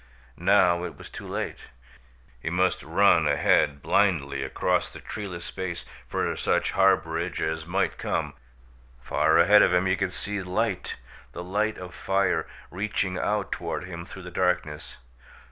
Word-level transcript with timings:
Now 0.39 0.83
it 0.83 0.97
was 0.97 1.11
too 1.11 1.27
late. 1.27 1.67
He 2.39 2.49
must 2.49 2.81
run 2.81 3.27
ahead 3.27 3.83
blindly 3.83 4.41
across 4.41 4.89
the 4.89 4.99
treeless 4.99 5.45
space 5.45 5.85
for 6.07 6.35
such 6.35 6.71
harborage 6.71 7.39
as 7.39 7.67
might 7.67 7.99
come. 7.99 8.33
Far 8.99 9.37
ahead 9.37 9.61
of 9.61 9.75
him 9.75 9.85
he 9.85 9.95
could 9.95 10.11
see 10.11 10.41
light, 10.41 10.95
the 11.33 11.43
light 11.43 11.77
of 11.77 11.93
fire, 11.93 12.47
reaching 12.71 13.19
out 13.19 13.51
toward 13.51 13.83
him 13.83 14.03
through 14.03 14.23
the 14.23 14.31
darkness. 14.31 14.97